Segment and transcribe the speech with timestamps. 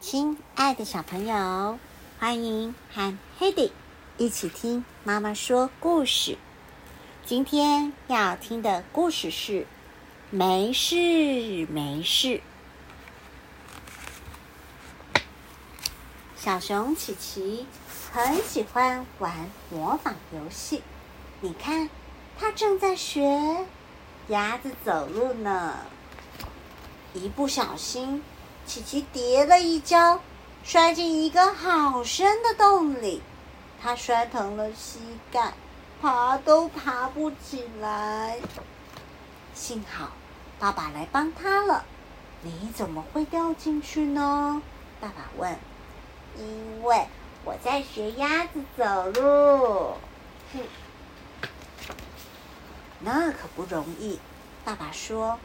[0.00, 1.76] 亲爱的小朋友，
[2.20, 3.72] 欢迎和 Hedy
[4.16, 6.38] 一起听妈妈说故事。
[7.26, 9.62] 今天要听的故事是
[10.30, 12.40] 《没事没事》。
[16.36, 17.66] 小熊琪琪
[18.12, 20.80] 很喜欢玩模仿游戏，
[21.40, 21.90] 你看，
[22.38, 23.66] 它正在学
[24.28, 25.74] 鸭子走路呢。
[27.14, 28.22] 一不小心。
[28.68, 30.20] 琪琪跌了一跤，
[30.62, 33.22] 摔进一个好深的洞里，
[33.80, 35.00] 他摔疼了膝
[35.32, 35.54] 盖，
[36.02, 38.38] 爬都爬不起来。
[39.54, 40.10] 幸好
[40.60, 41.86] 爸爸来帮他了。
[42.42, 44.60] 你怎么会掉进去呢？
[45.00, 45.56] 爸爸问。
[46.36, 47.06] 因为
[47.46, 49.94] 我在学鸭子走路。
[50.52, 50.60] 哼，
[53.00, 54.20] 那可不容易。
[54.62, 55.38] 爸爸说，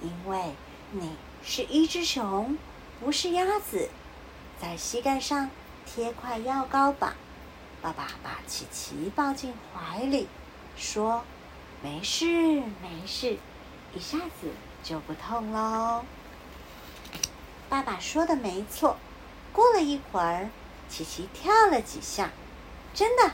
[0.00, 0.54] 因为
[0.90, 1.14] 你。
[1.44, 2.56] 是一只熊，
[3.00, 3.88] 不是鸭子，
[4.60, 5.50] 在膝盖上
[5.84, 7.14] 贴块药膏吧。
[7.82, 10.28] 爸爸把琪琪抱进怀里，
[10.76, 11.24] 说
[11.82, 12.26] ：“没事，
[12.80, 13.38] 没事，
[13.92, 14.50] 一下子
[14.84, 16.04] 就不痛喽。”
[17.68, 18.96] 爸爸说的没错。
[19.52, 20.48] 过了一会儿，
[20.88, 22.30] 琪琪跳了几下，
[22.94, 23.32] 真的，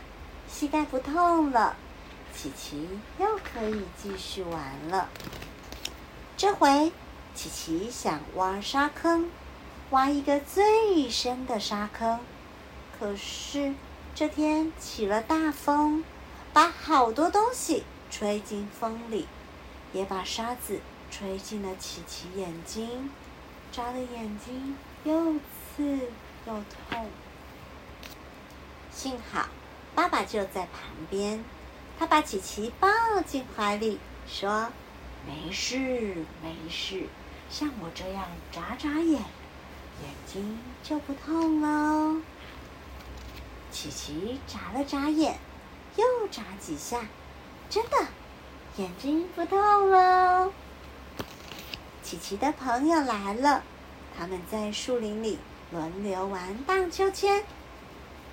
[0.48, 1.76] 膝盖不痛了。
[2.34, 2.88] 琪琪
[3.20, 5.08] 又可以继续玩了。
[6.36, 6.90] 这回。
[7.38, 9.30] 琪琪想挖沙坑，
[9.90, 12.18] 挖一个最深的沙坑。
[12.98, 13.74] 可是
[14.12, 16.02] 这天起了大风，
[16.52, 19.28] 把好多东西吹进风里，
[19.92, 20.80] 也把沙子
[21.12, 23.08] 吹进了琪琪眼睛，
[23.70, 26.10] 扎的眼睛又刺
[26.44, 26.54] 又
[26.90, 27.06] 痛。
[28.90, 29.46] 幸好
[29.94, 31.44] 爸爸就在旁边，
[32.00, 32.88] 他把琪琪抱
[33.24, 34.72] 进怀里，说
[35.24, 37.04] ：“没事，没事。”
[37.50, 39.22] 像我这样眨眨眼，
[40.02, 42.20] 眼睛就不痛喽。
[43.70, 45.38] 琪琪眨了眨眼，
[45.96, 47.06] 又眨几下，
[47.70, 47.96] 真的，
[48.76, 50.52] 眼睛不痛喽。
[52.02, 53.62] 琪琪的朋友来了，
[54.16, 55.38] 他们在树林里
[55.70, 57.44] 轮流玩荡秋千。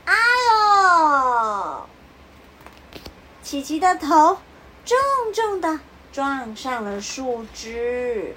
[0.06, 0.14] 哎
[0.52, 1.88] 呦！
[3.42, 4.40] 琪琪的头
[4.86, 4.98] 重
[5.34, 5.80] 重的
[6.12, 8.36] 撞上了树枝。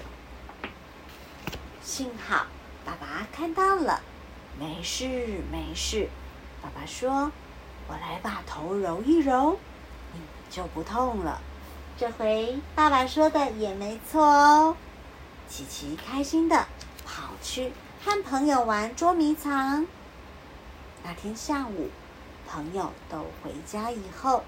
[1.89, 2.45] 幸好
[2.85, 3.99] 爸爸看到了，
[4.59, 6.07] 没事没事。
[6.61, 7.31] 爸爸说
[7.89, 9.57] ：“我来把头揉一揉，
[10.13, 10.19] 你
[10.51, 11.41] 就不痛了。”
[11.97, 14.77] 这回爸爸说的也没错哦。
[15.49, 16.67] 琪琪开心的
[17.07, 17.73] 跑去
[18.05, 19.87] 和朋友玩捉迷藏。
[21.03, 21.89] 那天下午，
[22.47, 24.43] 朋友都回家以后，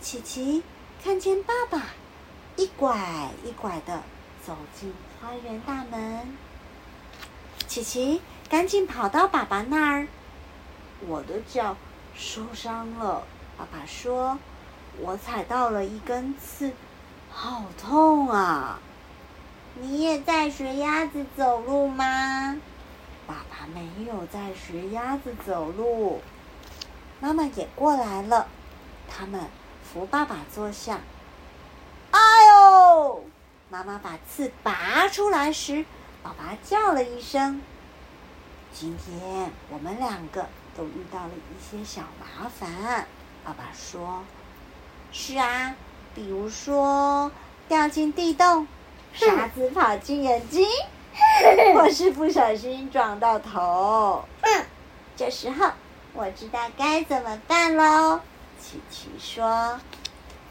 [0.00, 0.62] 琪琪
[1.04, 1.88] 看见爸爸
[2.56, 4.02] 一拐一拐的
[4.42, 6.47] 走进花园大门。
[7.68, 10.08] 琪琪赶紧跑到爸爸那儿，
[11.06, 11.76] 我的脚
[12.16, 13.22] 受伤了。
[13.58, 14.38] 爸爸说
[14.98, 16.72] ：“我踩到了一根刺，
[17.30, 18.80] 好痛啊！”
[19.78, 22.56] 你也在学鸭子走路吗？
[23.26, 26.22] 爸爸没有在学鸭子走路。
[27.20, 28.48] 妈妈也过来了，
[29.10, 29.42] 他们
[29.84, 31.00] 扶爸爸坐下。
[32.12, 33.24] 哎呦！
[33.68, 35.84] 妈妈把刺拔出来时。
[36.22, 37.62] 爸爸叫了一声
[38.74, 40.46] ：“今天我们两个
[40.76, 43.06] 都遇到了一些小麻烦。”
[43.44, 44.24] 爸爸说
[45.12, 45.74] ：“是啊，
[46.14, 47.30] 比如说
[47.68, 48.66] 掉进地洞，
[49.14, 50.66] 沙子跑进眼睛，
[51.74, 54.24] 或是不小心撞到头。”
[55.16, 55.70] 这时候
[56.12, 58.20] 我知道该怎么办喽。
[58.60, 59.80] 琪琪说：“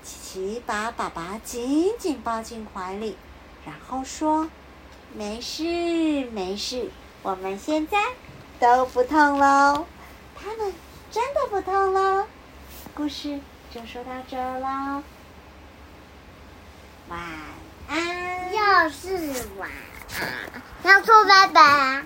[0.01, 3.17] 琪琪把爸爸紧紧抱进怀里，
[3.65, 4.49] 然后说。”
[5.13, 5.63] 没事，
[6.31, 6.89] 没事，
[7.23, 7.97] 我们现在
[8.59, 9.85] 都不痛喽。
[10.35, 10.73] 他们
[11.11, 12.25] 真的不痛喽。
[12.93, 13.39] 故事
[13.73, 15.01] 就说到这喽。
[17.09, 17.19] 晚
[17.87, 18.53] 安。
[18.53, 19.17] 又是
[19.57, 19.69] 晚
[20.19, 22.05] 安，要说拜拜。